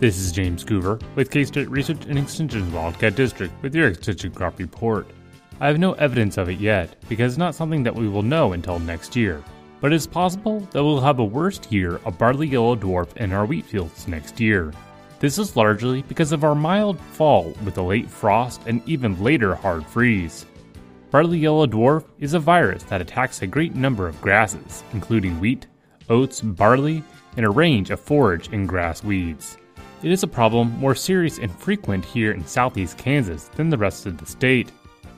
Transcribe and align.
This 0.00 0.16
is 0.16 0.32
James 0.32 0.64
Coover 0.64 0.98
with 1.14 1.30
K 1.30 1.44
State 1.44 1.68
Research 1.68 2.06
and 2.06 2.18
Extension's 2.18 2.72
Wildcat 2.72 3.16
District 3.16 3.52
with 3.62 3.74
your 3.74 3.88
Extension 3.88 4.32
Crop 4.32 4.58
Report. 4.58 5.06
I 5.60 5.66
have 5.66 5.78
no 5.78 5.92
evidence 5.92 6.38
of 6.38 6.48
it 6.48 6.58
yet 6.58 6.96
because 7.06 7.32
it's 7.32 7.38
not 7.38 7.54
something 7.54 7.82
that 7.82 7.94
we 7.94 8.08
will 8.08 8.22
know 8.22 8.54
until 8.54 8.78
next 8.78 9.14
year. 9.14 9.44
But 9.82 9.92
it's 9.92 10.06
possible 10.06 10.60
that 10.70 10.82
we'll 10.82 11.02
have 11.02 11.18
a 11.18 11.24
worst 11.24 11.70
year 11.70 12.00
of 12.06 12.16
barley 12.16 12.48
yellow 12.48 12.76
dwarf 12.76 13.14
in 13.18 13.30
our 13.30 13.44
wheat 13.44 13.66
fields 13.66 14.08
next 14.08 14.40
year. 14.40 14.72
This 15.18 15.36
is 15.36 15.54
largely 15.54 16.00
because 16.00 16.32
of 16.32 16.44
our 16.44 16.54
mild 16.54 16.98
fall 16.98 17.54
with 17.62 17.76
a 17.76 17.82
late 17.82 18.08
frost 18.08 18.62
and 18.64 18.80
even 18.88 19.22
later 19.22 19.54
hard 19.54 19.84
freeze. 19.84 20.46
Barley 21.10 21.40
yellow 21.40 21.66
dwarf 21.66 22.06
is 22.18 22.32
a 22.32 22.38
virus 22.38 22.84
that 22.84 23.02
attacks 23.02 23.42
a 23.42 23.46
great 23.46 23.74
number 23.74 24.08
of 24.08 24.18
grasses, 24.22 24.82
including 24.94 25.38
wheat, 25.38 25.66
oats, 26.08 26.40
barley, 26.40 27.04
and 27.36 27.44
a 27.44 27.50
range 27.50 27.90
of 27.90 28.00
forage 28.00 28.48
and 28.50 28.66
grass 28.66 29.04
weeds. 29.04 29.58
It 30.02 30.10
is 30.10 30.22
a 30.22 30.28
problem 30.28 30.78
more 30.78 30.94
serious 30.94 31.38
and 31.38 31.54
frequent 31.54 32.06
here 32.06 32.32
in 32.32 32.46
southeast 32.46 32.96
Kansas 32.96 33.50
than 33.54 33.68
the 33.68 33.76
rest 33.76 34.06
of 34.06 34.16
the 34.16 34.24
state. 34.24 34.72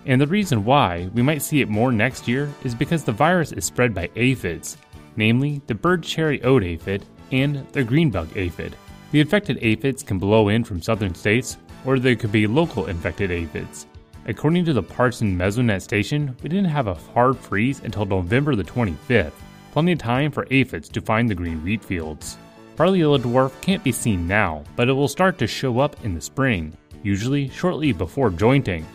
And 0.07 0.21
the 0.21 0.27
reason 0.27 0.65
why 0.65 1.09
we 1.15 1.23
might 1.23 1.43
see 1.43 1.61
it 1.61 1.69
more 1.69 1.93
next 1.93 2.27
year 2.27 2.53
is 2.65 2.75
because 2.75 3.05
the 3.05 3.13
virus 3.13 3.53
is 3.53 3.65
spread 3.65 3.95
by 3.95 4.11
aphids, 4.17 4.77
namely 5.15 5.63
the 5.69 5.75
bird 5.75 6.03
cherry 6.03 6.43
oat 6.43 6.65
aphid 6.65 7.05
and 7.31 7.65
the 7.73 7.85
greenbug 7.85 8.37
aphid. 8.37 8.75
The 9.13 9.21
infected 9.21 9.59
aphids 9.63 10.03
can 10.03 10.19
blow 10.19 10.49
in 10.49 10.65
from 10.65 10.83
southern 10.83 11.15
states, 11.15 11.59
or 11.85 12.01
they 12.01 12.17
could 12.17 12.33
be 12.33 12.49
local 12.49 12.87
infected 12.87 13.31
aphids. 13.31 13.87
According 14.27 14.65
to 14.65 14.73
the 14.73 14.83
Parsons 14.83 15.39
Mesonet 15.39 15.83
station, 15.83 16.37
we 16.43 16.49
didn't 16.49 16.71
have 16.71 16.89
a 16.89 16.95
hard 16.95 17.39
freeze 17.39 17.81
until 17.85 18.05
November 18.05 18.57
the 18.57 18.65
25th, 18.65 19.33
plenty 19.71 19.93
of 19.93 19.99
time 19.99 20.33
for 20.33 20.47
aphids 20.51 20.89
to 20.89 21.01
find 21.01 21.31
the 21.31 21.35
green 21.37 21.63
wheat 21.63 21.85
fields. 21.85 22.37
Barley 22.77 23.01
yellow 23.01 23.19
dwarf 23.19 23.53
can't 23.61 23.85
be 23.85 23.93
seen 23.93 24.27
now, 24.27 24.65
but 24.77 24.89
it 24.89 24.93
will 24.93 25.09
start 25.09 25.37
to 25.39 25.47
show 25.47 25.79
up 25.79 26.03
in 26.05 26.15
the 26.15 26.21
spring, 26.21 26.77
usually 27.03 27.49
shortly 27.51 27.93
before 27.93 28.31
jointing. 28.31 28.87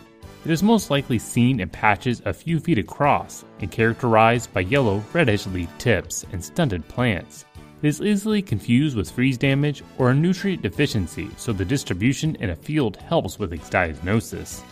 It 0.44 0.50
is 0.50 0.62
most 0.62 0.90
likely 0.90 1.18
seen 1.18 1.60
in 1.60 1.68
patches 1.68 2.20
a 2.24 2.32
few 2.32 2.58
feet 2.58 2.78
across 2.78 3.44
and 3.60 3.70
characterized 3.70 4.52
by 4.52 4.60
yellow 4.60 5.02
reddish 5.12 5.46
leaf 5.46 5.68
tips 5.78 6.26
and 6.32 6.42
stunted 6.42 6.86
plants. 6.88 7.44
It 7.82 7.88
is 7.88 8.00
easily 8.00 8.42
confused 8.42 8.96
with 8.96 9.10
freeze 9.10 9.38
damage 9.38 9.84
or 9.98 10.10
a 10.10 10.14
nutrient 10.14 10.62
deficiency, 10.62 11.30
so 11.36 11.52
the 11.52 11.64
distribution 11.64 12.34
in 12.36 12.50
a 12.50 12.56
field 12.56 12.96
helps 12.96 13.38
with 13.38 13.52
its 13.52 13.70
diagnosis. 13.70 14.62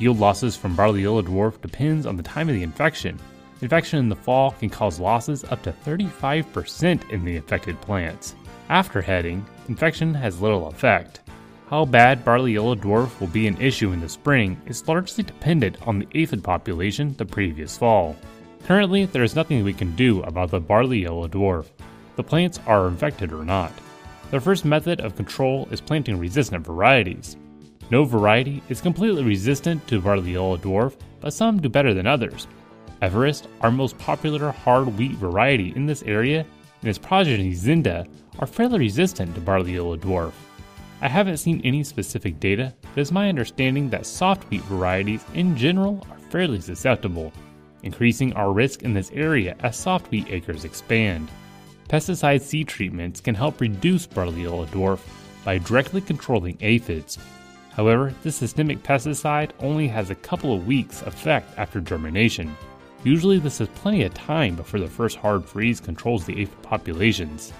Yield 0.00 0.18
losses 0.18 0.56
from 0.56 0.74
barley 0.74 1.02
yellow 1.02 1.22
dwarf 1.22 1.60
depends 1.60 2.04
on 2.04 2.16
the 2.16 2.22
time 2.22 2.48
of 2.48 2.56
the 2.56 2.64
infection. 2.64 3.16
Infection 3.62 4.00
in 4.00 4.08
the 4.08 4.16
fall 4.16 4.50
can 4.50 4.68
cause 4.68 4.98
losses 4.98 5.44
up 5.44 5.62
to 5.62 5.72
35% 5.72 7.10
in 7.10 7.24
the 7.24 7.36
affected 7.36 7.80
plants. 7.80 8.34
After 8.68 9.00
heading, 9.00 9.46
infection 9.68 10.14
has 10.14 10.40
little 10.40 10.68
effect. 10.68 11.20
How 11.68 11.84
bad 11.84 12.24
barley 12.24 12.52
yellow 12.52 12.74
dwarf 12.74 13.18
will 13.20 13.28
be 13.28 13.46
an 13.46 13.60
issue 13.60 13.92
in 13.92 14.00
the 14.00 14.08
spring 14.08 14.60
is 14.66 14.86
largely 14.86 15.24
dependent 15.24 15.76
on 15.86 15.98
the 15.98 16.08
aphid 16.14 16.42
population 16.44 17.14
the 17.16 17.24
previous 17.24 17.76
fall. 17.76 18.16
Currently, 18.64 19.06
there 19.06 19.22
is 19.22 19.36
nothing 19.36 19.62
we 19.62 19.72
can 19.72 19.94
do 19.96 20.22
about 20.22 20.50
the 20.50 20.60
barley 20.60 21.02
yellow 21.02 21.28
dwarf 21.28 21.66
the 22.16 22.24
plants 22.24 22.58
are 22.66 22.88
infected 22.88 23.32
or 23.32 23.44
not. 23.44 23.72
The 24.30 24.40
first 24.40 24.64
method 24.64 25.00
of 25.00 25.16
control 25.16 25.68
is 25.70 25.80
planting 25.80 26.18
resistant 26.18 26.66
varieties. 26.66 27.36
No 27.90 28.04
variety 28.04 28.62
is 28.68 28.80
completely 28.80 29.22
resistant 29.22 29.86
to 29.86 30.00
barley 30.00 30.32
yellow 30.32 30.56
dwarf, 30.56 30.96
but 31.20 31.32
some 31.32 31.60
do 31.60 31.68
better 31.68 31.94
than 31.94 32.06
others. 32.06 32.48
Everest, 33.02 33.46
our 33.60 33.70
most 33.70 33.96
popular 33.98 34.50
hard 34.50 34.88
wheat 34.98 35.12
variety 35.12 35.72
in 35.76 35.86
this 35.86 36.02
area, 36.02 36.46
and 36.80 36.88
its 36.88 36.98
progeny 36.98 37.52
Zenda 37.52 38.06
are 38.38 38.46
fairly 38.46 38.78
resistant 38.78 39.34
to 39.34 39.40
barley 39.40 39.74
yellow 39.74 39.96
dwarf. 39.96 40.32
I 41.00 41.08
haven't 41.08 41.36
seen 41.36 41.60
any 41.62 41.84
specific 41.84 42.40
data, 42.40 42.74
but 42.82 43.00
it's 43.00 43.12
my 43.12 43.28
understanding 43.28 43.90
that 43.90 44.06
soft 44.06 44.48
wheat 44.50 44.62
varieties 44.62 45.24
in 45.34 45.56
general 45.56 46.06
are 46.10 46.18
fairly 46.30 46.60
susceptible, 46.60 47.32
increasing 47.82 48.32
our 48.32 48.52
risk 48.52 48.82
in 48.82 48.94
this 48.94 49.10
area 49.12 49.56
as 49.60 49.76
soft 49.76 50.10
wheat 50.10 50.26
acres 50.30 50.64
expand. 50.64 51.28
Pesticide 51.88 52.40
seed 52.40 52.66
treatments 52.66 53.20
can 53.20 53.34
help 53.34 53.60
reduce 53.60 54.06
barley 54.06 54.42
yellow 54.42 54.66
dwarf 54.66 55.00
by 55.44 55.58
directly 55.58 56.00
controlling 56.00 56.56
aphids. 56.60 57.18
However, 57.70 58.14
this 58.22 58.36
systemic 58.36 58.82
pesticide 58.82 59.50
only 59.60 59.86
has 59.88 60.10
a 60.10 60.14
couple 60.14 60.54
of 60.54 60.66
weeks 60.66 61.02
effect 61.02 61.56
after 61.58 61.80
germination. 61.80 62.56
Usually, 63.06 63.38
this 63.38 63.60
is 63.60 63.68
plenty 63.68 64.02
of 64.02 64.12
time 64.14 64.56
before 64.56 64.80
the 64.80 64.88
first 64.88 65.16
hard 65.18 65.44
freeze 65.44 65.78
controls 65.78 66.26
the 66.26 66.42
aphid 66.42 66.60
populations. 66.62 67.52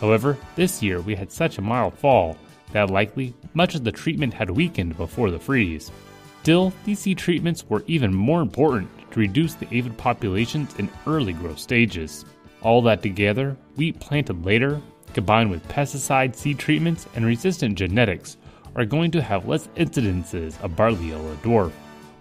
However, 0.00 0.38
this 0.56 0.82
year 0.82 1.02
we 1.02 1.14
had 1.14 1.30
such 1.30 1.58
a 1.58 1.60
mild 1.60 1.92
fall 1.92 2.38
that 2.72 2.88
likely 2.88 3.34
much 3.52 3.74
of 3.74 3.84
the 3.84 3.92
treatment 3.92 4.32
had 4.32 4.48
weakened 4.48 4.96
before 4.96 5.30
the 5.30 5.38
freeze. 5.38 5.92
Still, 6.40 6.72
these 6.86 7.00
seed 7.00 7.18
treatments 7.18 7.68
were 7.68 7.84
even 7.86 8.14
more 8.14 8.40
important 8.40 8.88
to 9.10 9.20
reduce 9.20 9.52
the 9.52 9.68
aphid 9.76 9.94
populations 9.98 10.74
in 10.76 10.88
early 11.06 11.34
growth 11.34 11.58
stages. 11.58 12.24
All 12.62 12.80
that 12.80 13.02
together, 13.02 13.58
wheat 13.76 14.00
planted 14.00 14.42
later, 14.46 14.80
combined 15.12 15.50
with 15.50 15.68
pesticide 15.68 16.34
seed 16.34 16.58
treatments 16.58 17.06
and 17.14 17.26
resistant 17.26 17.76
genetics, 17.76 18.38
are 18.74 18.86
going 18.86 19.10
to 19.10 19.20
have 19.20 19.46
less 19.46 19.68
incidences 19.76 20.58
of 20.62 20.74
barley 20.74 21.08
yellow 21.08 21.34
dwarf. 21.42 21.72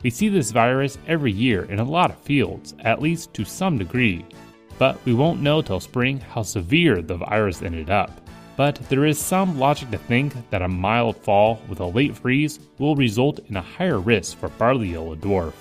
We 0.04 0.10
see 0.10 0.28
this 0.28 0.52
virus 0.52 0.98
every 1.08 1.32
year 1.32 1.64
in 1.64 1.80
a 1.80 1.84
lot 1.84 2.12
of 2.12 2.20
fields, 2.20 2.76
at 2.82 3.02
least 3.02 3.34
to 3.36 3.46
some 3.46 3.78
degree, 3.78 4.26
but 4.78 5.04
we 5.06 5.14
won't 5.14 5.42
know 5.42 5.62
till 5.62 5.80
spring 5.80 6.20
how 6.20 6.44
severe 6.44 7.02
the 7.02 7.16
virus 7.16 7.62
ended 7.62 7.90
up. 7.90 8.12
But 8.58 8.76
there 8.90 9.06
is 9.06 9.18
some 9.18 9.58
logic 9.58 9.90
to 9.92 9.98
think 9.98 10.36
that 10.50 10.62
a 10.62 10.68
mild 10.68 11.16
fall 11.16 11.60
with 11.70 11.80
a 11.80 11.86
late 11.86 12.16
freeze 12.16 12.60
will 12.78 12.96
result 12.96 13.40
in 13.48 13.56
a 13.56 13.62
higher 13.62 14.00
risk 14.00 14.38
for 14.38 14.50
barley 14.50 14.90
yellow 14.90 15.16
dwarf. 15.16 15.54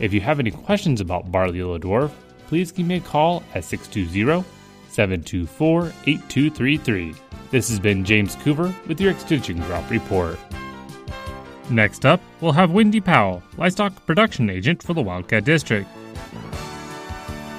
If 0.00 0.14
you 0.14 0.20
have 0.22 0.40
any 0.40 0.50
questions 0.50 1.02
about 1.02 1.30
barley 1.30 1.58
yellow 1.58 1.78
dwarf, 1.78 2.10
please 2.48 2.72
give 2.72 2.86
me 2.86 2.96
a 2.96 3.00
call 3.00 3.42
at 3.54 3.64
620 3.64 4.44
724 4.88 5.92
8233. 6.06 7.14
This 7.50 7.68
has 7.68 7.78
been 7.78 8.04
James 8.04 8.34
Coover 8.36 8.74
with 8.88 9.00
your 9.00 9.10
Extension 9.10 9.62
Crop 9.62 9.88
Report. 9.90 10.38
Next 11.70 12.04
up, 12.04 12.20
we'll 12.40 12.50
have 12.52 12.72
Wendy 12.72 13.00
Powell, 13.00 13.44
Livestock 13.56 14.04
Production 14.04 14.50
Agent 14.50 14.82
for 14.82 14.92
the 14.92 15.02
Wildcat 15.02 15.44
District. 15.44 15.86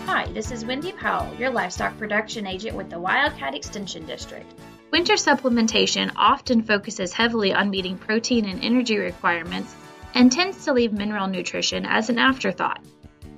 Hi, 0.05 0.29
this 0.33 0.51
is 0.51 0.65
Wendy 0.65 0.91
Powell, 0.91 1.33
your 1.35 1.49
Livestock 1.49 1.97
Production 1.97 2.45
Agent 2.45 2.75
with 2.75 2.89
the 2.89 2.99
Wildcat 2.99 3.55
Extension 3.55 4.05
District. 4.05 4.45
Winter 4.91 5.13
supplementation 5.13 6.11
often 6.17 6.61
focuses 6.61 7.13
heavily 7.13 7.53
on 7.53 7.69
meeting 7.69 7.97
protein 7.97 8.43
and 8.49 8.61
energy 8.61 8.97
requirements 8.97 9.73
and 10.13 10.29
tends 10.29 10.65
to 10.65 10.73
leave 10.73 10.91
mineral 10.91 11.27
nutrition 11.27 11.85
as 11.85 12.09
an 12.09 12.19
afterthought. 12.19 12.81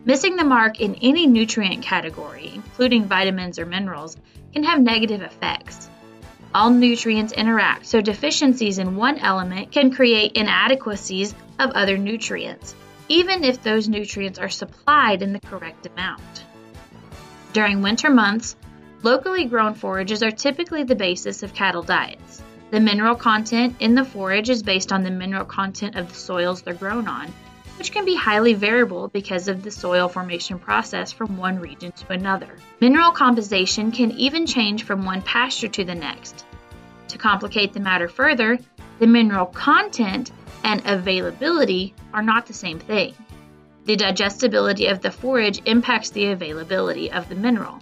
Missing 0.06 0.38
the 0.38 0.44
mark 0.44 0.82
in 0.82 0.96
any 0.96 1.28
nutrient 1.28 1.84
category, 1.84 2.52
including 2.52 3.06
vitamins 3.06 3.60
or 3.60 3.68
minerals, 3.68 4.18
can 4.52 4.64
have 4.64 4.82
negative 4.82 5.22
effects. 5.22 5.88
All 6.56 6.70
nutrients 6.70 7.34
interact, 7.34 7.88
so 7.88 8.00
deficiencies 8.00 8.78
in 8.78 8.96
one 8.96 9.18
element 9.18 9.72
can 9.72 9.92
create 9.92 10.34
inadequacies 10.34 11.34
of 11.58 11.72
other 11.72 11.98
nutrients, 11.98 12.76
even 13.10 13.44
if 13.44 13.64
those 13.64 13.90
nutrients 13.90 14.38
are 14.38 14.50
supplied 14.50 15.24
in 15.24 15.34
the 15.34 15.40
correct 15.40 15.88
amount. 15.88 16.44
During 17.54 17.82
winter 17.82 18.12
months, 18.12 18.56
locally 19.02 19.46
grown 19.46 19.74
forages 19.74 20.22
are 20.22 20.30
typically 20.30 20.84
the 20.84 20.96
basis 20.96 21.42
of 21.42 21.56
cattle 21.56 21.82
diets. 21.82 22.44
The 22.70 22.80
mineral 22.80 23.16
content 23.16 23.76
in 23.80 23.96
the 23.96 24.06
forage 24.06 24.52
is 24.52 24.62
based 24.62 24.92
on 24.92 25.04
the 25.04 25.12
mineral 25.12 25.46
content 25.46 25.96
of 25.96 26.10
the 26.10 26.16
soils 26.16 26.62
they're 26.62 26.76
grown 26.76 27.08
on, 27.08 27.34
which 27.84 27.92
can 27.92 28.06
be 28.06 28.16
highly 28.16 28.54
variable 28.54 29.10
because 29.10 29.50
of 29.50 29.62
the 29.62 29.70
soil 29.70 30.08
formation 30.08 30.58
process 30.58 31.12
from 31.12 31.36
one 31.36 31.60
region 31.60 31.92
to 31.92 32.14
another. 32.14 32.48
Mineral 32.80 33.12
composition 33.12 33.92
can 33.92 34.12
even 34.12 34.46
change 34.46 34.84
from 34.84 35.04
one 35.04 35.22
pasture 35.22 35.68
to 35.68 35.84
the 35.84 35.94
next. 35.94 36.46
To 37.10 37.18
complicate 37.18 37.74
the 37.74 37.82
matter 37.82 38.08
further, 38.08 38.58
the 39.00 39.08
mineral 39.08 39.48
content 39.48 40.32
and 40.64 40.82
availability 40.86 41.94
are 42.14 42.24
not 42.24 42.46
the 42.46 42.54
same 42.54 42.80
thing. 42.80 43.16
The 43.84 43.98
digestibility 43.98 44.86
of 44.88 45.02
the 45.02 45.12
forage 45.12 45.62
impacts 45.66 46.12
the 46.12 46.28
availability 46.28 47.12
of 47.12 47.28
the 47.28 47.36
mineral. 47.36 47.82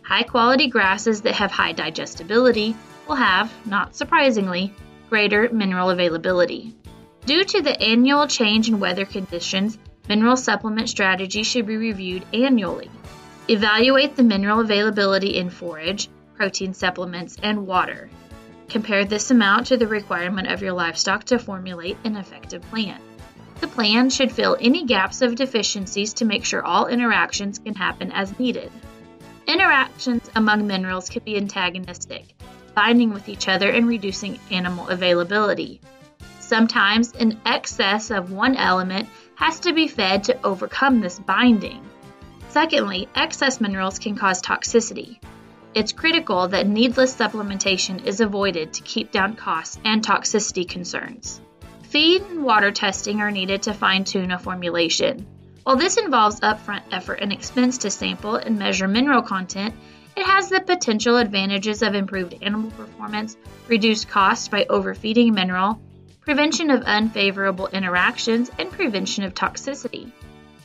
High 0.00 0.22
quality 0.22 0.68
grasses 0.68 1.20
that 1.20 1.34
have 1.34 1.50
high 1.50 1.72
digestibility 1.72 2.74
will 3.06 3.16
have, 3.16 3.52
not 3.66 3.94
surprisingly, 3.94 4.72
greater 5.10 5.50
mineral 5.52 5.90
availability. 5.90 6.74
Due 7.26 7.42
to 7.42 7.60
the 7.60 7.82
annual 7.82 8.28
change 8.28 8.68
in 8.68 8.78
weather 8.78 9.04
conditions, 9.04 9.76
mineral 10.08 10.36
supplement 10.36 10.88
strategy 10.88 11.42
should 11.42 11.66
be 11.66 11.76
reviewed 11.76 12.24
annually. 12.32 12.88
Evaluate 13.48 14.14
the 14.14 14.22
mineral 14.22 14.60
availability 14.60 15.36
in 15.36 15.50
forage, 15.50 16.08
protein 16.36 16.72
supplements, 16.72 17.36
and 17.42 17.66
water. 17.66 18.08
Compare 18.68 19.04
this 19.04 19.32
amount 19.32 19.66
to 19.66 19.76
the 19.76 19.88
requirement 19.88 20.46
of 20.46 20.62
your 20.62 20.72
livestock 20.72 21.24
to 21.24 21.38
formulate 21.40 21.98
an 22.04 22.16
effective 22.16 22.62
plan. 22.70 23.00
The 23.60 23.66
plan 23.66 24.08
should 24.10 24.30
fill 24.30 24.56
any 24.60 24.84
gaps 24.84 25.20
of 25.20 25.34
deficiencies 25.34 26.14
to 26.14 26.24
make 26.24 26.44
sure 26.44 26.64
all 26.64 26.86
interactions 26.86 27.58
can 27.58 27.74
happen 27.74 28.12
as 28.12 28.38
needed. 28.38 28.70
Interactions 29.48 30.30
among 30.36 30.68
minerals 30.68 31.08
can 31.08 31.24
be 31.24 31.36
antagonistic. 31.36 32.34
binding 32.76 33.12
with 33.12 33.28
each 33.28 33.48
other 33.48 33.70
and 33.70 33.88
reducing 33.88 34.38
animal 34.50 34.86
availability. 34.88 35.80
Sometimes 36.46 37.12
an 37.14 37.40
excess 37.44 38.12
of 38.12 38.30
one 38.30 38.54
element 38.54 39.08
has 39.34 39.58
to 39.60 39.72
be 39.72 39.88
fed 39.88 40.22
to 40.24 40.46
overcome 40.46 41.00
this 41.00 41.18
binding. 41.18 41.84
Secondly, 42.50 43.08
excess 43.16 43.60
minerals 43.60 43.98
can 43.98 44.14
cause 44.14 44.40
toxicity. 44.40 45.18
It's 45.74 45.90
critical 45.90 46.46
that 46.46 46.68
needless 46.68 47.16
supplementation 47.16 48.06
is 48.06 48.20
avoided 48.20 48.74
to 48.74 48.84
keep 48.84 49.10
down 49.10 49.34
costs 49.34 49.80
and 49.84 50.06
toxicity 50.06 50.68
concerns. 50.68 51.40
Feed 51.82 52.22
and 52.22 52.44
water 52.44 52.70
testing 52.70 53.20
are 53.20 53.32
needed 53.32 53.62
to 53.62 53.74
fine 53.74 54.04
tune 54.04 54.30
a 54.30 54.38
formulation. 54.38 55.26
While 55.64 55.74
this 55.74 55.96
involves 55.96 56.38
upfront 56.38 56.82
effort 56.92 57.18
and 57.20 57.32
expense 57.32 57.78
to 57.78 57.90
sample 57.90 58.36
and 58.36 58.56
measure 58.56 58.86
mineral 58.86 59.22
content, 59.22 59.74
it 60.16 60.24
has 60.24 60.48
the 60.48 60.60
potential 60.60 61.16
advantages 61.16 61.82
of 61.82 61.96
improved 61.96 62.36
animal 62.40 62.70
performance, 62.70 63.36
reduced 63.66 64.08
costs 64.08 64.46
by 64.46 64.64
overfeeding 64.70 65.34
mineral, 65.34 65.80
prevention 66.26 66.70
of 66.70 66.82
unfavorable 66.82 67.68
interactions, 67.68 68.50
and 68.58 68.68
prevention 68.72 69.22
of 69.22 69.32
toxicity. 69.32 70.10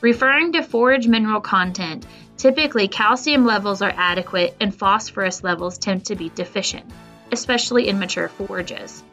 Referring 0.00 0.52
to 0.52 0.62
forage 0.62 1.06
mineral 1.06 1.40
content, 1.40 2.04
typically 2.36 2.88
calcium 2.88 3.46
levels 3.46 3.80
are 3.80 3.94
adequate 3.96 4.56
and 4.60 4.74
phosphorus 4.74 5.44
levels 5.44 5.78
tend 5.78 6.04
to 6.04 6.16
be 6.16 6.30
deficient, 6.30 6.84
especially 7.30 7.86
in 7.88 8.00
mature 8.00 8.28
forages. 8.28 9.04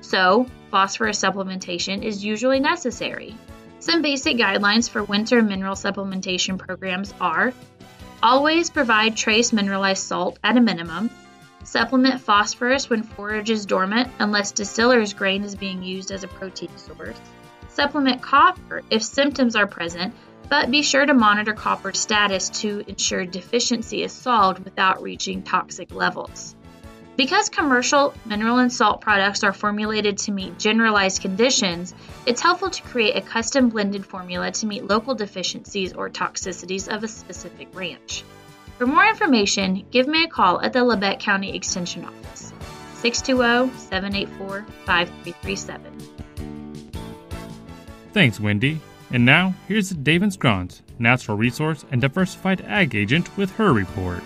So, 0.00 0.46
phosphorus 0.70 1.20
supplementation 1.20 2.02
is 2.02 2.24
usually 2.24 2.60
necessary. 2.60 3.36
Some 3.80 4.00
basic 4.00 4.38
guidelines 4.38 4.88
for 4.88 5.04
winter 5.04 5.42
mineral 5.42 5.74
supplementation 5.74 6.58
programs 6.58 7.12
are 7.20 7.52
always 8.22 8.70
provide 8.70 9.18
trace 9.18 9.52
mineralized 9.52 10.02
salt 10.02 10.38
at 10.42 10.56
a 10.56 10.60
minimum, 10.62 11.10
supplement 11.70 12.20
phosphorus 12.20 12.90
when 12.90 13.04
forage 13.04 13.48
is 13.48 13.64
dormant 13.64 14.10
unless 14.18 14.50
distiller's 14.50 15.14
grain 15.14 15.44
is 15.44 15.54
being 15.54 15.84
used 15.84 16.10
as 16.10 16.24
a 16.24 16.28
protein 16.28 16.76
source, 16.76 17.16
supplement 17.68 18.20
copper 18.20 18.82
if 18.90 19.04
symptoms 19.04 19.54
are 19.54 19.68
present, 19.68 20.12
but 20.48 20.68
be 20.68 20.82
sure 20.82 21.06
to 21.06 21.14
monitor 21.14 21.52
copper 21.52 21.92
status 21.92 22.48
to 22.48 22.82
ensure 22.88 23.24
deficiency 23.24 24.02
is 24.02 24.10
solved 24.10 24.58
without 24.64 25.00
reaching 25.00 25.44
toxic 25.44 25.94
levels. 25.94 26.56
Because 27.16 27.48
commercial 27.48 28.14
mineral 28.24 28.58
and 28.58 28.72
salt 28.72 29.00
products 29.00 29.44
are 29.44 29.52
formulated 29.52 30.18
to 30.18 30.32
meet 30.32 30.58
generalized 30.58 31.22
conditions, 31.22 31.94
it's 32.26 32.40
helpful 32.40 32.70
to 32.70 32.82
create 32.82 33.16
a 33.16 33.20
custom 33.20 33.68
blended 33.68 34.04
formula 34.04 34.50
to 34.50 34.66
meet 34.66 34.88
local 34.88 35.14
deficiencies 35.14 35.92
or 35.92 36.10
toxicities 36.10 36.92
of 36.92 37.04
a 37.04 37.08
specific 37.08 37.68
ranch. 37.74 38.24
For 38.80 38.86
more 38.86 39.04
information, 39.06 39.84
give 39.90 40.08
me 40.08 40.24
a 40.24 40.26
call 40.26 40.62
at 40.62 40.72
the 40.72 40.78
Labette 40.78 41.20
County 41.20 41.54
Extension 41.54 42.02
Office, 42.02 42.54
620 42.94 43.76
784 43.76 44.64
5337. 44.86 45.98
Thanks, 48.14 48.40
Wendy. 48.40 48.80
And 49.10 49.26
now, 49.26 49.52
here's 49.68 49.90
David 49.90 50.30
Scronce, 50.30 50.80
Natural 50.98 51.36
Resource 51.36 51.84
and 51.90 52.00
Diversified 52.00 52.62
Ag 52.62 52.94
Agent, 52.94 53.36
with 53.36 53.50
her 53.56 53.74
report. 53.74 54.22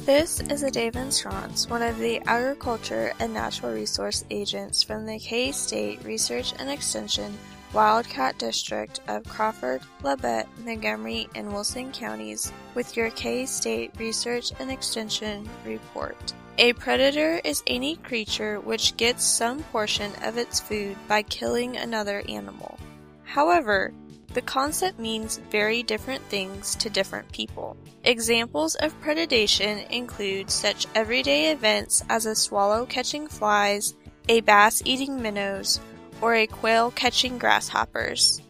This 0.00 0.40
is 0.40 0.64
Adaven 0.64 1.10
Scronce, 1.10 1.70
one 1.70 1.80
of 1.80 1.96
the 1.96 2.20
Agriculture 2.26 3.14
and 3.20 3.32
Natural 3.32 3.72
Resource 3.72 4.26
Agents 4.30 4.82
from 4.82 5.06
the 5.06 5.18
K-State 5.18 6.04
Research 6.04 6.52
and 6.58 6.68
Extension 6.68 7.38
Wildcat 7.74 8.38
District 8.38 9.00
of 9.08 9.24
Crawford, 9.24 9.82
Labette, 10.02 10.46
Montgomery, 10.64 11.28
and 11.34 11.52
Wilson 11.52 11.92
counties 11.92 12.50
with 12.74 12.96
your 12.96 13.10
K-State 13.10 13.92
Research 13.98 14.52
and 14.58 14.70
Extension 14.70 15.48
report. 15.66 16.32
A 16.56 16.72
predator 16.72 17.40
is 17.44 17.62
any 17.66 17.96
creature 17.96 18.58
which 18.60 18.96
gets 18.96 19.22
some 19.22 19.62
portion 19.64 20.10
of 20.22 20.38
its 20.38 20.60
food 20.60 20.96
by 21.06 21.22
killing 21.22 21.76
another 21.76 22.22
animal. 22.28 22.78
However, 23.24 23.92
the 24.32 24.42
concept 24.42 24.98
means 24.98 25.40
very 25.50 25.82
different 25.82 26.22
things 26.24 26.74
to 26.76 26.90
different 26.90 27.30
people. 27.32 27.76
Examples 28.04 28.74
of 28.76 28.98
predation 29.02 29.88
include 29.90 30.50
such 30.50 30.86
everyday 30.94 31.52
events 31.52 32.02
as 32.08 32.26
a 32.26 32.34
swallow 32.34 32.86
catching 32.86 33.26
flies, 33.26 33.94
a 34.28 34.40
bass 34.40 34.82
eating 34.84 35.20
minnows, 35.20 35.80
or 36.20 36.34
a 36.34 36.46
quail 36.46 36.90
catching 36.90 37.38
grasshoppers. 37.38 38.40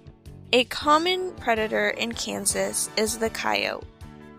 A 0.53 0.65
common 0.65 1.33
predator 1.33 1.91
in 1.91 2.13
Kansas 2.13 2.89
is 2.97 3.19
the 3.19 3.31
coyote. 3.31 3.87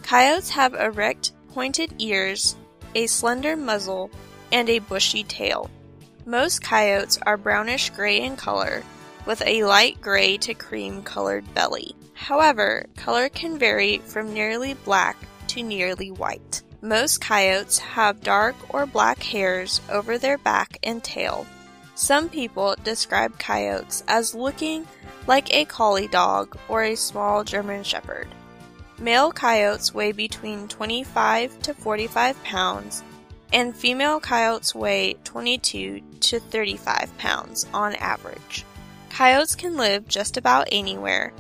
Coyotes 0.02 0.50
have 0.50 0.74
erect, 0.74 1.34
pointed 1.54 1.94
ears, 2.00 2.56
a 2.96 3.06
slender 3.08 3.56
muzzle, 3.56 4.10
and 4.52 4.70
a 4.70 4.80
bushy 4.80 5.24
tail. 5.24 5.70
Most 6.26 6.64
coyotes 6.64 7.20
are 7.26 7.38
brownish 7.38 7.92
gray 7.92 8.22
in 8.22 8.36
color, 8.36 8.84
with 9.26 9.44
a 9.46 9.64
light 9.64 10.02
gray 10.02 10.38
to 10.38 10.54
cream 10.54 11.04
colored 11.04 11.54
belly. 11.54 11.96
However, 12.14 12.86
color 12.96 13.30
can 13.30 13.60
vary 13.60 14.00
from 14.00 14.34
nearly 14.34 14.74
black 14.74 15.18
to 15.50 15.64
nearly 15.64 16.12
white. 16.12 16.62
Most 16.82 17.22
coyotes 17.22 17.78
have 17.78 18.22
dark 18.22 18.56
or 18.74 18.86
black 18.86 19.22
hairs 19.22 19.82
over 19.90 20.18
their 20.18 20.38
back 20.38 20.78
and 20.84 21.04
tail. 21.04 21.46
Some 22.00 22.30
people 22.30 22.78
describe 22.82 23.38
coyotes 23.40 24.06
as 24.08 24.34
looking 24.34 24.88
like 25.28 25.54
a 25.54 25.66
collie 25.66 26.08
dog 26.08 26.58
or 26.70 26.82
a 26.82 26.96
small 26.96 27.44
German 27.44 27.84
shepherd. 27.84 28.30
Male 28.98 29.34
coyotes 29.34 29.94
weigh 29.94 30.14
between 30.14 30.70
25 30.70 31.62
to 31.64 31.74
45 31.74 32.42
pounds, 32.46 33.04
and 33.52 33.76
female 33.76 34.22
coyotes 34.22 34.74
weigh 34.74 35.16
22 35.26 36.00
to 36.22 36.40
35 36.40 37.18
pounds 37.18 37.68
on 37.74 37.96
average. 37.96 38.64
Coyotes 39.10 39.56
can 39.56 39.76
live 39.76 40.08
just 40.08 40.38
about 40.38 40.70
anywhere. 40.72 41.34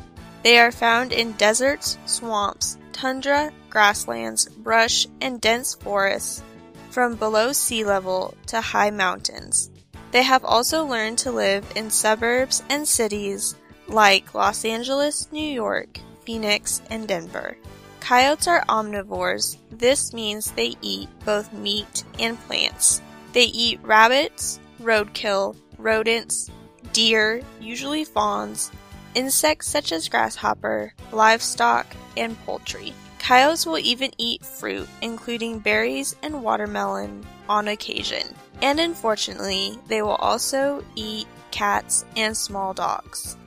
They 0.44 0.60
are 0.60 0.74
found 0.74 1.14
in 1.14 1.32
deserts, 1.38 1.98
swamps, 2.06 2.78
tundra, 2.92 3.54
grasslands, 3.70 4.50
brush, 4.50 5.08
and 5.22 5.40
dense 5.40 5.76
forests, 5.76 6.44
from 6.90 7.16
below 7.16 7.54
sea 7.54 7.86
level 7.86 8.34
to 8.48 8.60
high 8.60 8.92
mountains. 8.92 9.72
They 10.12 10.24
have 10.24 10.44
also 10.44 10.86
learned 10.86 11.20
to 11.20 11.32
live 11.32 11.66
in 11.76 11.92
suburbs 11.92 12.64
and 12.70 12.88
cities 12.88 13.56
like 13.88 14.34
Los 14.34 14.66
Angeles, 14.66 15.32
New 15.32 15.48
York, 15.48 16.00
Phoenix, 16.26 16.82
and 16.90 17.08
Denver. 17.08 17.58
Coyotes 18.00 18.48
are 18.48 18.66
omnivores. 18.68 19.58
This 19.72 20.14
means 20.14 20.52
they 20.52 20.76
eat 20.82 21.10
both 21.26 21.54
meat 21.54 22.04
and 22.20 22.40
plants. 22.42 23.02
They 23.34 23.46
eat 23.46 23.80
rabbits, 23.84 24.60
roadkill, 24.82 25.56
rodents, 25.78 26.50
deer, 26.94 27.42
usually 27.60 28.04
fawns, 28.04 28.72
insects 29.14 29.68
such 29.68 29.92
as 29.92 30.10
grasshopper, 30.10 30.94
livestock, 31.12 31.86
and 32.18 32.40
poultry. 32.46 32.94
Coyotes 33.30 33.68
will 33.68 33.78
even 33.78 34.10
eat 34.18 34.44
fruit, 34.44 34.90
including 35.04 35.60
berries 35.60 36.16
and 36.24 36.42
watermelon, 36.42 37.24
on 37.48 37.68
occasion. 37.68 38.24
And 38.64 38.80
unfortunately, 38.80 39.78
they 39.88 40.02
will 40.02 40.16
also 40.16 40.84
eat 40.96 41.28
cats 41.52 42.06
and 42.18 42.36
small 42.36 42.74
dogs. 42.74 43.38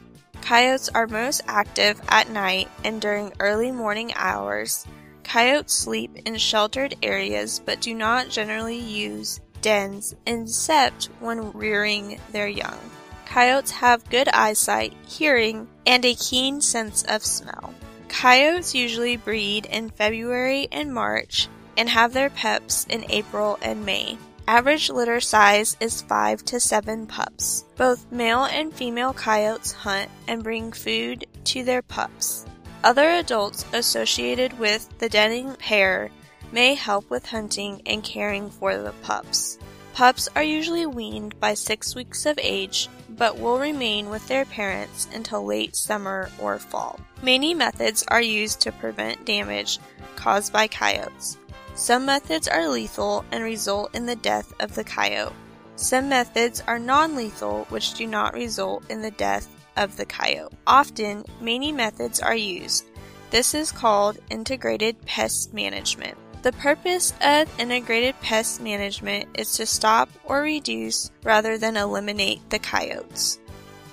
Coyotes 0.41 0.89
are 0.91 1.09
most 1.09 1.41
active 1.49 2.01
at 2.07 2.31
night 2.31 2.69
and 2.85 3.01
during 3.01 3.33
early 3.41 3.73
morning 3.73 4.13
hours. 4.15 4.87
Coyotes 5.25 5.73
sleep 5.73 6.17
in 6.27 6.37
sheltered 6.37 6.95
areas 7.03 7.59
but 7.59 7.81
do 7.81 7.93
not 7.93 8.29
generally 8.29 8.79
use 8.79 9.41
dens 9.63 10.15
except 10.29 11.07
when 11.19 11.51
rearing 11.51 12.21
their 12.31 12.47
young. 12.47 12.79
Coyotes 13.27 13.73
have 13.73 14.09
good 14.11 14.29
eyesight, 14.29 14.95
hearing, 15.09 15.67
and 15.85 16.05
a 16.05 16.15
keen 16.15 16.61
sense 16.61 17.03
of 17.03 17.25
smell. 17.25 17.75
Coyotes 18.13 18.75
usually 18.75 19.17
breed 19.17 19.65
in 19.67 19.91
February 19.91 20.69
and 20.71 20.93
March 20.93 21.49
and 21.77 21.89
have 21.89 22.13
their 22.13 22.31
pups 22.31 22.87
in 22.89 23.05
April 23.09 23.59
and 23.63 23.85
May. 23.85 24.19
Average 24.47 24.91
litter 24.91 25.19
size 25.21 25.77
is 25.81 26.03
5 26.03 26.45
to 26.45 26.61
7 26.61 27.07
pups. 27.07 27.65
Both 27.77 28.13
male 28.13 28.45
and 28.45 28.73
female 28.73 29.15
coyotes 29.15 29.73
hunt 29.73 30.11
and 30.29 30.45
bring 30.45 30.73
food 30.73 31.27
to 31.45 31.65
their 31.65 31.83
pups. 31.83 32.45
Other 32.85 33.09
adults 33.09 33.65
associated 33.73 34.59
with 34.59 34.89
the 34.99 35.09
denning 35.09 35.55
pair 35.55 36.11
may 36.53 36.75
help 36.75 37.09
with 37.09 37.27
hunting 37.27 37.81
and 37.87 38.05
caring 38.05 38.51
for 38.51 38.77
the 38.77 38.93
pups. 39.03 39.59
Pups 39.95 40.29
are 40.35 40.43
usually 40.43 40.87
weaned 40.87 41.39
by 41.39 41.55
6 41.55 41.95
weeks 41.95 42.25
of 42.25 42.39
age 42.41 42.89
but 43.11 43.39
will 43.39 43.59
remain 43.59 44.09
with 44.09 44.27
their 44.27 44.45
parents 44.45 45.07
until 45.15 45.45
late 45.45 45.77
summer 45.77 46.31
or 46.41 46.59
fall. 46.59 46.99
Many 47.23 47.55
methods 47.55 48.03
are 48.09 48.23
used 48.23 48.61
to 48.63 48.73
prevent 48.73 49.25
damage 49.25 49.79
caused 50.17 50.53
by 50.53 50.67
coyotes. 50.67 51.37
Some 51.75 52.07
methods 52.07 52.49
are 52.49 52.69
lethal 52.69 53.25
and 53.31 53.45
result 53.45 53.95
in 53.95 54.07
the 54.07 54.17
death 54.17 54.53
of 54.61 54.75
the 54.75 54.85
coyote. 54.85 55.35
Some 55.77 56.09
methods 56.09 56.63
are 56.67 56.79
non 56.79 57.17
lethal, 57.17 57.67
which 57.69 57.95
do 57.95 58.07
not 58.07 58.35
result 58.35 58.85
in 58.91 59.03
the 59.03 59.11
death 59.11 59.49
of 59.77 59.97
the 59.97 60.07
coyote. 60.07 60.55
Often, 60.67 61.25
many 61.41 61.73
methods 61.73 62.21
are 62.21 62.37
used. 62.37 62.85
This 63.31 63.55
is 63.55 63.73
called 63.73 64.19
integrated 64.31 65.01
pest 65.07 65.55
management. 65.55 66.19
The 66.43 66.51
purpose 66.51 67.15
of 67.21 67.61
integrated 67.61 68.21
pest 68.21 68.61
management 68.61 69.29
is 69.39 69.53
to 69.59 69.65
stop 69.65 70.11
or 70.25 70.43
reduce 70.43 71.09
rather 71.23 71.57
than 71.57 71.77
eliminate 71.77 72.41
the 72.51 72.59
coyotes. 72.59 73.39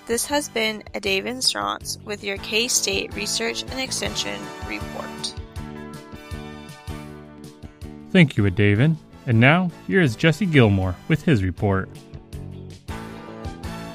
This 0.08 0.25
has 0.25 0.50
been 0.50 0.82
Adaven 0.96 1.44
Scronce 1.44 2.03
with 2.03 2.24
your 2.24 2.38
K 2.38 2.68
State 2.68 3.13
Research 3.13 3.62
and 3.62 3.79
Extension 3.79 4.41
report. 4.68 5.36
Thank 8.12 8.36
you, 8.36 8.46
Adaven. 8.46 8.96
And 9.27 9.39
now, 9.39 9.70
here 9.86 10.01
is 10.01 10.15
Jesse 10.15 10.48
Gilmore 10.48 10.96
with 11.08 11.22
his 11.22 11.44
report. 11.44 11.88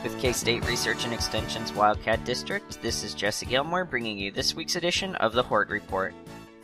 With 0.04 0.16
K 0.20 0.32
State 0.32 0.64
Research 0.68 1.04
and 1.04 1.12
Extension's 1.12 1.73
Wildcat 1.73 2.25
District, 2.25 2.80
this 2.82 3.02
is 3.02 3.14
Jesse 3.14 3.46
Gilmore 3.46 3.84
bringing 3.84 4.16
you 4.16 4.30
this 4.30 4.54
week's 4.54 4.76
edition 4.76 5.16
of 5.16 5.32
the 5.32 5.42
Hort 5.42 5.70
Report. 5.70 6.14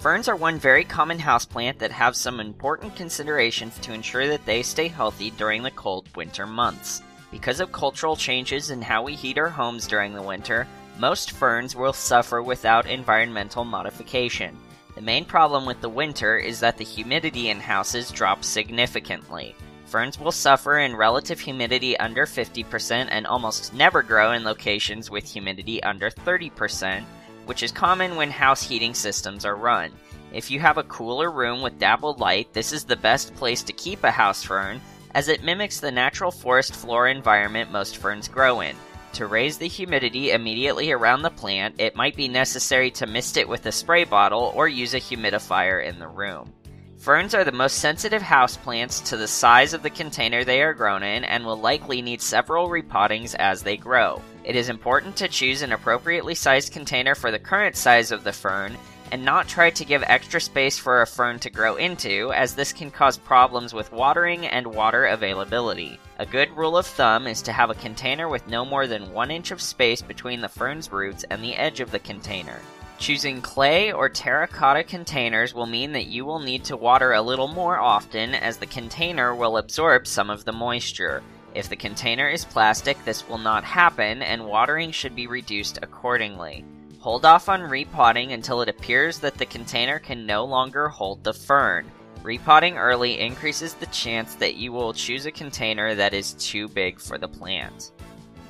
Ferns 0.01 0.29
are 0.29 0.37
one 0.37 0.59
very 0.59 0.83
common 0.83 1.19
houseplant 1.19 1.77
that 1.77 1.93
have 1.93 2.17
some 2.17 2.41
important 2.41 2.97
considerations 2.97 3.79
to 3.81 3.93
ensure 3.93 4.27
that 4.29 4.47
they 4.47 4.63
stay 4.63 4.89
healthy 4.89 5.31
during 5.33 5.63
the 5.63 5.71
cold 5.73 6.09
winter 6.17 6.47
months. 6.47 7.03
Because 7.31 7.61
of 7.61 7.71
cultural 7.71 8.17
changes 8.17 8.71
in 8.71 8.81
how 8.81 9.03
we 9.03 9.15
heat 9.15 9.37
our 9.37 9.51
homes 9.51 9.87
during 9.87 10.15
the 10.15 10.23
winter, 10.23 10.67
most 10.99 11.33
ferns 11.33 11.77
will 11.77 11.93
suffer 11.93 12.43
without 12.43 12.87
environmental 12.87 13.63
modification. 13.63 14.57
The 14.95 15.03
main 15.03 15.27
problem 15.27 15.67
with 15.67 15.83
the 15.83 15.91
winter 15.91 16.39
is 16.39 16.61
that 16.61 16.79
the 16.79 16.85
humidity 16.85 17.51
in 17.51 17.61
houses 17.61 18.11
drops 18.11 18.47
significantly. 18.47 19.55
Ferns 19.85 20.19
will 20.19 20.33
suffer 20.33 20.79
in 20.79 20.97
relative 20.97 21.39
humidity 21.39 21.95
under 21.99 22.25
50% 22.25 23.09
and 23.11 23.27
almost 23.27 23.75
never 23.75 24.03
grow 24.03 24.33
in 24.33 24.45
locations 24.45 25.11
with 25.11 25.31
humidity 25.31 25.83
under 25.83 26.09
30%, 26.09 27.05
which 27.51 27.65
is 27.65 27.73
common 27.73 28.15
when 28.15 28.31
house 28.31 28.63
heating 28.63 28.95
systems 28.95 29.45
are 29.45 29.57
run. 29.57 29.91
If 30.33 30.53
you 30.53 30.61
have 30.61 30.79
a 30.79 30.85
cooler 30.85 31.33
room 31.33 31.63
with 31.63 31.81
dappled 31.81 32.21
light, 32.21 32.53
this 32.53 32.73
is 32.73 32.85
the 32.85 32.95
best 32.95 33.35
place 33.35 33.65
to 33.65 33.73
keep 33.73 34.05
a 34.05 34.11
house 34.13 34.45
fern 34.45 34.81
as 35.17 35.27
it 35.27 35.43
mimics 35.43 35.81
the 35.81 35.91
natural 35.91 36.31
forest 36.31 36.77
floor 36.77 37.09
environment 37.09 37.73
most 37.73 37.97
ferns 37.97 38.29
grow 38.29 38.61
in. 38.61 38.77
To 39.15 39.27
raise 39.27 39.59
the 39.59 39.67
humidity 39.67 40.31
immediately 40.31 40.93
around 40.93 41.23
the 41.23 41.31
plant, 41.31 41.75
it 41.81 41.97
might 41.97 42.15
be 42.15 42.29
necessary 42.29 42.93
to 42.93 43.09
mist 43.09 43.37
it 43.37 43.49
with 43.49 43.67
a 43.67 43.73
spray 43.73 44.05
bottle 44.05 44.53
or 44.55 44.69
use 44.69 44.95
a 44.95 45.01
humidifier 45.01 45.85
in 45.85 45.99
the 45.99 46.07
room. 46.07 46.53
Ferns 46.99 47.35
are 47.35 47.43
the 47.43 47.51
most 47.51 47.81
sensitive 47.81 48.23
houseplants 48.23 49.05
to 49.07 49.17
the 49.17 49.27
size 49.27 49.75
of 49.75 49.83
the 49.83 49.91
container 49.91 50.45
they 50.45 50.63
are 50.63 50.73
grown 50.73 51.03
in 51.03 51.25
and 51.25 51.45
will 51.45 51.59
likely 51.59 52.01
need 52.01 52.23
several 52.23 52.69
repottings 52.69 53.35
as 53.35 53.65
they 53.65 53.77
grow. 53.77 54.23
It 54.45 54.57
is 54.57 54.69
important 54.69 55.17
to 55.17 55.29
choose 55.29 55.63
an 55.63 55.73
appropriately 55.73 56.35
sized 56.35 56.73
container 56.73 57.15
for 57.15 57.31
the 57.31 57.39
current 57.39 57.77
size 57.77 58.11
of 58.11 58.25
the 58.25 58.33
fern 58.33 58.77
and 59.13 59.25
not 59.25 59.49
try 59.49 59.71
to 59.71 59.85
give 59.85 60.03
extra 60.07 60.41
space 60.41 60.79
for 60.79 61.03
a 61.03 61.07
fern 61.07 61.39
to 61.41 61.51
grow 61.51 61.77
into, 61.77 62.33
as 62.33 62.55
this 62.55 62.73
can 62.73 62.91
cause 62.91 63.19
problems 63.19 63.75
with 63.75 63.93
watering 63.93 64.47
and 64.47 64.67
water 64.67 65.07
availability. 65.07 65.99
A 66.19 66.27
good 66.27 66.51
rule 66.57 66.77
of 66.77 66.87
thumb 66.87 67.27
is 67.27 67.43
to 67.43 67.53
have 67.53 67.71
a 67.71 67.75
container 67.75 68.29
with 68.29 68.47
no 68.47 68.65
more 68.65 68.87
than 68.87 69.13
1 69.13 69.31
inch 69.31 69.51
of 69.51 69.61
space 69.61 70.01
between 70.01 70.41
the 70.41 70.49
fern's 70.49 70.93
roots 70.93 71.25
and 71.31 71.43
the 71.43 71.57
edge 71.57 71.81
of 71.81 71.91
the 71.91 71.99
container. 71.99 72.61
Choosing 72.99 73.41
clay 73.41 73.93
or 73.93 74.09
terracotta 74.09 74.85
containers 74.85 75.55
will 75.55 75.67
mean 75.67 75.93
that 75.93 76.07
you 76.07 76.25
will 76.25 76.39
need 76.39 76.65
to 76.65 76.77
water 76.77 77.15
a 77.15 77.23
little 77.23 77.49
more 77.49 77.79
often 77.79 78.35
as 78.35 78.59
the 78.59 78.67
container 78.67 79.35
will 79.35 79.57
absorb 79.57 80.07
some 80.07 80.31
of 80.31 80.45
the 80.45 80.53
moisture. 80.53 81.23
If 81.55 81.69
the 81.69 81.77
container 81.77 82.29
is 82.29 82.45
plastic, 82.45 83.03
this 83.05 83.29
will 83.29 83.39
not 83.39 83.65
happen 83.65 84.23
and 84.23 84.47
watering 84.47 84.93
should 84.93 85.17
be 85.17 85.27
reduced 85.27 85.79
accordingly. 85.83 86.65
Hold 87.01 87.25
off 87.25 87.49
on 87.49 87.63
repotting 87.63 88.33
until 88.33 88.61
it 88.61 88.69
appears 88.69 89.19
that 89.19 89.39
the 89.39 89.47
container 89.47 89.99
can 89.99 90.27
no 90.27 90.45
longer 90.45 90.89
hold 90.89 91.25
the 91.25 91.33
fern. 91.33 91.91
Repotting 92.23 92.77
early 92.77 93.19
increases 93.19 93.75
the 93.75 93.87
chance 93.87 94.35
that 94.35 94.57
you 94.57 94.73
will 94.73 94.93
choose 94.93 95.25
a 95.25 95.33
container 95.33 95.95
that 95.95 96.13
is 96.13 96.35
too 96.35 96.69
big 96.69 97.01
for 97.01 97.17
the 97.17 97.27
plant. 97.27 97.93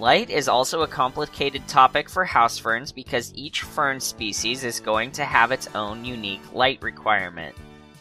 Light 0.01 0.29
is 0.29 0.49
also 0.49 0.83
a 0.83 0.89
complicated 0.89 1.69
topic 1.69 2.09
for 2.09 2.25
house 2.25 2.59
ferns 2.59 2.91
because 2.91 3.33
each 3.35 3.63
fern 3.63 4.01
species 4.01 4.65
is 4.65 4.81
going 4.81 5.13
to 5.13 5.25
have 5.25 5.53
its 5.53 5.69
own 5.75 6.05
unique 6.05 6.53
light 6.53 6.83
requirement. 6.83 7.55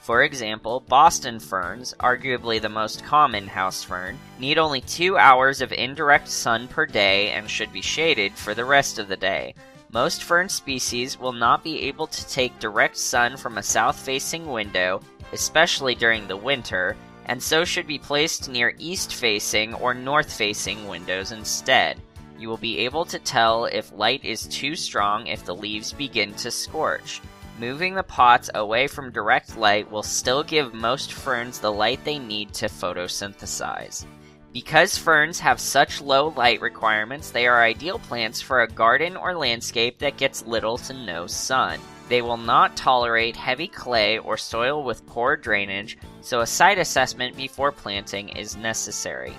For 0.09 0.23
example, 0.23 0.79
Boston 0.79 1.39
ferns, 1.39 1.93
arguably 1.99 2.59
the 2.59 2.67
most 2.67 3.03
common 3.03 3.45
house 3.45 3.83
fern, 3.83 4.17
need 4.39 4.57
only 4.57 4.81
two 4.81 5.19
hours 5.19 5.61
of 5.61 5.71
indirect 5.71 6.27
sun 6.29 6.67
per 6.67 6.87
day 6.87 7.29
and 7.29 7.47
should 7.47 7.71
be 7.71 7.83
shaded 7.83 8.33
for 8.33 8.55
the 8.55 8.65
rest 8.65 8.97
of 8.97 9.07
the 9.07 9.15
day, 9.15 9.53
most 9.91 10.23
fern 10.23 10.49
species 10.49 11.19
will 11.19 11.31
not 11.31 11.63
be 11.63 11.83
able 11.83 12.07
to 12.07 12.27
take 12.27 12.57
direct 12.57 12.97
sun 12.97 13.37
from 13.37 13.59
a 13.59 13.61
south 13.61 13.99
facing 13.99 14.47
window, 14.47 14.99
especially 15.31 15.93
during 15.93 16.27
the 16.27 16.35
winter, 16.35 16.97
and 17.25 17.43
so 17.43 17.63
should 17.63 17.85
be 17.85 17.99
placed 17.99 18.49
near 18.49 18.73
east 18.79 19.13
facing 19.13 19.75
or 19.75 19.93
north 19.93 20.33
facing 20.33 20.87
windows 20.87 21.31
instead. 21.31 22.01
You 22.39 22.49
will 22.49 22.57
be 22.57 22.79
able 22.79 23.05
to 23.05 23.19
tell 23.19 23.65
if 23.65 23.93
light 23.93 24.25
is 24.25 24.47
too 24.47 24.75
strong 24.75 25.27
if 25.27 25.45
the 25.45 25.53
leaves 25.53 25.93
begin 25.93 26.33
to 26.33 26.49
scorch. 26.49 27.21
Moving 27.59 27.93
the 27.93 28.03
pots 28.03 28.49
away 28.55 28.87
from 28.87 29.11
direct 29.11 29.57
light 29.57 29.91
will 29.91 30.01
still 30.01 30.43
give 30.43 30.73
most 30.73 31.11
ferns 31.11 31.59
the 31.59 31.69
light 31.69 32.01
they 32.05 32.17
need 32.17 32.53
to 32.53 32.67
photosynthesize. 32.67 34.05
Because 34.53 34.97
ferns 34.97 35.41
have 35.41 35.59
such 35.59 35.99
low 35.99 36.29
light 36.37 36.61
requirements, 36.61 37.31
they 37.31 37.47
are 37.47 37.61
ideal 37.61 37.99
plants 37.99 38.41
for 38.41 38.61
a 38.61 38.67
garden 38.67 39.17
or 39.17 39.35
landscape 39.35 39.99
that 39.99 40.15
gets 40.15 40.45
little 40.45 40.77
to 40.77 40.93
no 40.93 41.27
sun. 41.27 41.81
They 42.07 42.21
will 42.21 42.37
not 42.37 42.77
tolerate 42.77 43.35
heavy 43.35 43.67
clay 43.67 44.19
or 44.19 44.37
soil 44.37 44.85
with 44.85 45.05
poor 45.05 45.35
drainage, 45.35 45.97
so 46.21 46.39
a 46.39 46.47
site 46.47 46.79
assessment 46.79 47.35
before 47.35 47.73
planting 47.73 48.29
is 48.29 48.55
necessary. 48.55 49.33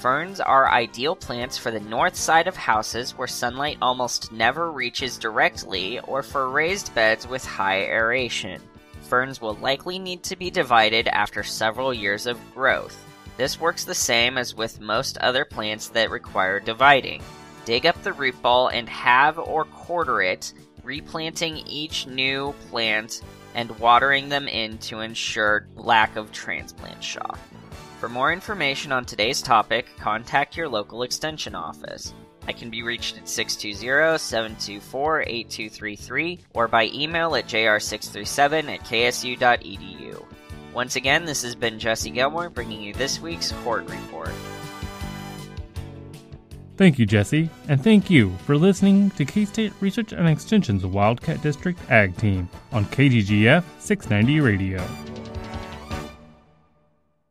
Ferns 0.00 0.38
are 0.38 0.70
ideal 0.70 1.16
plants 1.16 1.58
for 1.58 1.72
the 1.72 1.80
north 1.80 2.14
side 2.14 2.46
of 2.46 2.56
houses 2.56 3.18
where 3.18 3.26
sunlight 3.26 3.78
almost 3.82 4.30
never 4.30 4.70
reaches 4.70 5.18
directly 5.18 5.98
or 6.00 6.22
for 6.22 6.50
raised 6.50 6.94
beds 6.94 7.26
with 7.26 7.44
high 7.44 7.82
aeration. 7.82 8.62
Ferns 9.02 9.40
will 9.40 9.54
likely 9.54 9.98
need 9.98 10.22
to 10.22 10.36
be 10.36 10.50
divided 10.50 11.08
after 11.08 11.42
several 11.42 11.92
years 11.92 12.26
of 12.26 12.38
growth. 12.54 12.96
This 13.36 13.58
works 13.58 13.82
the 13.82 13.94
same 13.94 14.38
as 14.38 14.54
with 14.54 14.80
most 14.80 15.18
other 15.18 15.44
plants 15.44 15.88
that 15.88 16.10
require 16.10 16.60
dividing. 16.60 17.20
Dig 17.64 17.84
up 17.84 18.00
the 18.04 18.12
root 18.12 18.40
ball 18.40 18.68
and 18.68 18.88
halve 18.88 19.36
or 19.40 19.64
quarter 19.64 20.22
it, 20.22 20.52
replanting 20.84 21.56
each 21.66 22.06
new 22.06 22.54
plant 22.70 23.22
and 23.56 23.76
watering 23.80 24.28
them 24.28 24.46
in 24.46 24.78
to 24.78 25.00
ensure 25.00 25.66
lack 25.74 26.14
of 26.14 26.30
transplant 26.30 27.02
shock. 27.02 27.40
For 27.98 28.08
more 28.08 28.32
information 28.32 28.92
on 28.92 29.04
today's 29.04 29.42
topic, 29.42 29.88
contact 29.98 30.56
your 30.56 30.68
local 30.68 31.02
extension 31.02 31.56
office. 31.56 32.14
I 32.46 32.52
can 32.52 32.70
be 32.70 32.84
reached 32.84 33.18
at 33.18 33.28
620 33.28 34.18
724 34.18 35.22
8233 35.22 36.38
or 36.54 36.68
by 36.68 36.86
email 36.94 37.34
at 37.34 37.46
jr637 37.46 38.72
at 38.72 38.80
ksu.edu. 38.80 40.24
Once 40.72 40.94
again, 40.94 41.24
this 41.24 41.42
has 41.42 41.56
been 41.56 41.80
Jesse 41.80 42.10
Gilmore 42.10 42.50
bringing 42.50 42.80
you 42.80 42.94
this 42.94 43.20
week's 43.20 43.50
Hort 43.50 43.90
Report. 43.90 44.32
Thank 46.76 47.00
you, 47.00 47.06
Jesse, 47.06 47.50
and 47.66 47.82
thank 47.82 48.08
you 48.08 48.30
for 48.46 48.56
listening 48.56 49.10
to 49.10 49.24
K 49.24 49.44
State 49.44 49.72
Research 49.80 50.12
and 50.12 50.28
Extension's 50.28 50.86
Wildcat 50.86 51.42
District 51.42 51.78
Ag 51.90 52.16
Team 52.16 52.48
on 52.70 52.84
KGGF 52.84 53.64
690 53.80 54.40
Radio. 54.40 54.88